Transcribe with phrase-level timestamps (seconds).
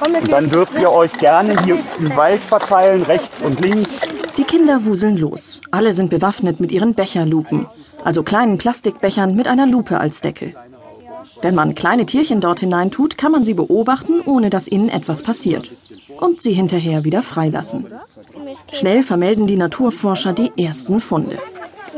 [0.00, 4.00] Und dann dürft ihr euch gerne hier im Wald verteilen, rechts und links.
[4.36, 5.60] Die Kinder wuseln los.
[5.70, 7.66] Alle sind bewaffnet mit ihren Becherlupen,
[8.02, 10.54] also kleinen Plastikbechern mit einer Lupe als Deckel.
[11.42, 15.22] Wenn man kleine Tierchen dort hinein tut, kann man sie beobachten, ohne dass ihnen etwas
[15.22, 15.70] passiert.
[16.18, 17.86] Und sie hinterher wieder freilassen.
[18.72, 21.38] Schnell vermelden die Naturforscher die ersten Funde.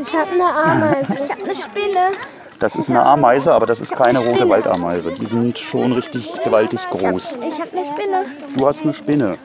[0.07, 1.15] Ich habe eine Ameise.
[1.15, 2.11] Ich habe eine Spinne.
[2.59, 5.13] Das ist eine Ameise, aber das ist keine rote Waldameise.
[5.13, 7.39] Die sind schon richtig gewaltig groß.
[7.47, 8.25] Ich habe eine Spinne.
[8.57, 9.39] Du hast eine Spinne.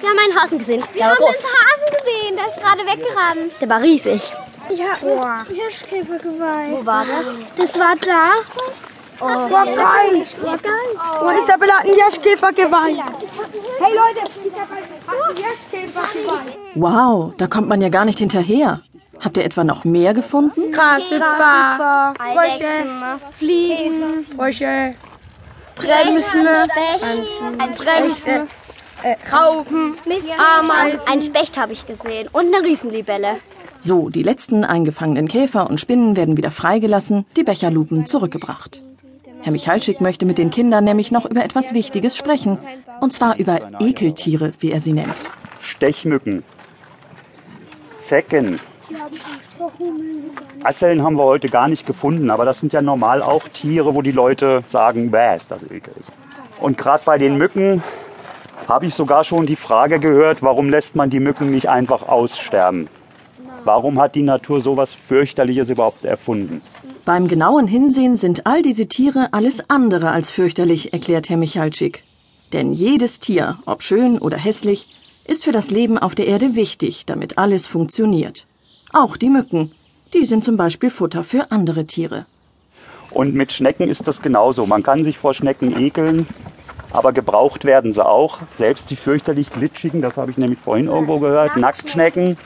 [0.00, 0.82] Wir haben einen Hasen gesehen.
[0.92, 3.60] Wir haben einen Hasen gesehen, der ist gerade weggerannt.
[3.60, 4.32] Der war riesig.
[4.70, 6.72] Ich habe einen Hirschkäfer geweiht.
[6.72, 7.36] Wo war das?
[7.56, 8.32] Das war da.
[9.20, 10.24] Oh, war geil.
[10.42, 10.72] War geil.
[11.22, 13.02] Oh, Isabella hat einen Hirschkäfer geweiht.
[13.78, 16.58] Hey Leute, Isabella hat einen Hirschkäfer geweiht.
[16.74, 18.80] Wow, da kommt man ja gar nicht hinterher.
[19.20, 20.72] Habt ihr etwa noch mehr gefunden?
[20.72, 24.92] Grashüpfer, Frösche, Fliegen, Frösche,
[25.76, 26.46] Bremsen,
[27.58, 28.26] Ein Specht.
[29.02, 29.94] äh, Raupen,
[30.58, 31.00] Ameisen.
[31.06, 32.28] Ein Specht habe ich gesehen.
[32.32, 33.36] Und eine Riesenlibelle.
[33.78, 38.82] So, die letzten eingefangenen Käfer und Spinnen werden wieder freigelassen, die Becherlupen zurückgebracht.
[39.42, 42.58] Herr Michalschick möchte mit den Kindern nämlich noch über etwas Wichtiges sprechen.
[43.00, 45.22] Und zwar über Ekeltiere, wie er sie nennt.
[45.60, 46.42] Stechmücken.
[48.04, 48.60] Zecken.
[50.62, 54.02] Asseln haben wir heute gar nicht gefunden, aber das sind ja normal auch Tiere, wo
[54.02, 56.04] die Leute sagen, bäh, ist das ekelig.
[56.60, 57.82] Und gerade bei den Mücken
[58.68, 62.88] habe ich sogar schon die Frage gehört, warum lässt man die Mücken nicht einfach aussterben?
[63.64, 66.62] Warum hat die Natur sowas fürchterliches überhaupt erfunden?
[67.04, 72.02] Beim genauen Hinsehen sind all diese Tiere alles andere als fürchterlich, erklärt Herr Michalschick.
[72.52, 74.86] Denn jedes Tier, ob schön oder hässlich,
[75.26, 78.46] ist für das Leben auf der Erde wichtig, damit alles funktioniert.
[78.92, 79.72] Auch die Mücken.
[80.14, 82.26] Die sind zum Beispiel Futter für andere Tiere.
[83.10, 84.66] Und mit Schnecken ist das genauso.
[84.66, 86.26] Man kann sich vor Schnecken ekeln,
[86.92, 88.40] aber gebraucht werden sie auch.
[88.58, 92.36] Selbst die fürchterlich glitschigen, das habe ich nämlich vorhin irgendwo gehört, Nacktschnecken,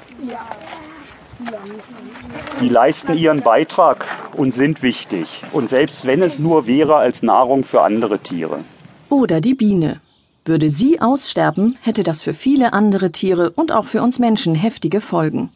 [2.60, 4.06] die leisten ihren Beitrag
[4.36, 5.42] und sind wichtig.
[5.52, 8.60] Und selbst wenn es nur wäre als Nahrung für andere Tiere.
[9.08, 10.00] Oder die Biene.
[10.44, 15.00] Würde sie aussterben, hätte das für viele andere Tiere und auch für uns Menschen heftige
[15.00, 15.50] Folgen.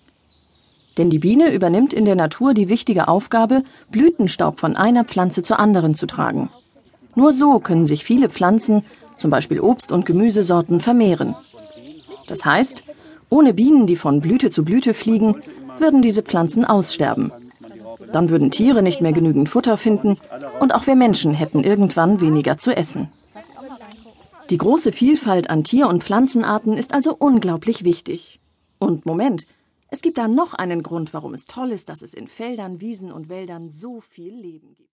[0.99, 5.61] Denn die Biene übernimmt in der Natur die wichtige Aufgabe, Blütenstaub von einer Pflanze zur
[5.61, 6.51] anderen zu tragen.
[7.15, 8.85] Nur so können sich viele Pflanzen,
[9.17, 11.37] zum Beispiel Obst- und Gemüsesorten, vermehren.
[12.27, 12.83] Das heißt,
[13.31, 15.37] ohne Bienen, die von Blüte zu Blüte fliegen,
[15.79, 17.33] würden diese Pflanzen aussterben.
[18.13, 20.17] Dann würden Tiere nicht mehr genügend Futter finden
[20.61, 23.09] und auch wir Menschen hätten irgendwann weniger zu essen.
[24.51, 28.41] Die große Vielfalt an Tier- und Pflanzenarten ist also unglaublich wichtig.
[28.79, 29.47] Und Moment,
[29.91, 33.11] es gibt da noch einen Grund, warum es toll ist, dass es in Feldern, Wiesen
[33.11, 34.88] und Wäldern so viel Leben gibt.